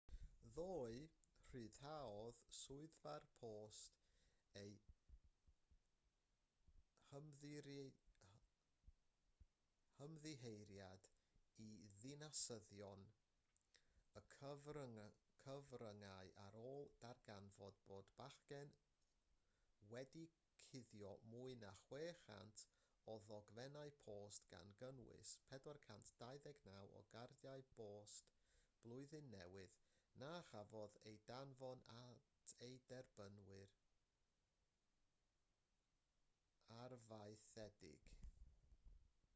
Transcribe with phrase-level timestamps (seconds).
[0.57, 1.01] ddoe
[1.47, 4.05] rhyddhaodd swyddfa'r post
[4.61, 4.71] eu
[9.99, 11.09] hymddiheuriad
[11.65, 11.69] i
[12.03, 13.03] ddinasyddion
[14.21, 18.73] a'r cyfryngau ar ôl darganfod bod y bachgen
[19.93, 20.25] wedi
[20.71, 22.65] cuddio mwy na 600
[23.13, 28.35] o ddogfennau post gan gynnwys 429 o gardiau post
[28.83, 29.77] blwyddyn newydd
[30.23, 33.75] na chafodd eu danfon at eu derbynwyr
[36.81, 38.09] arfaethedig